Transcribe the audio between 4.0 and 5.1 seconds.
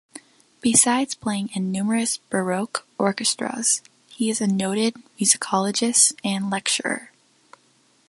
he is a noted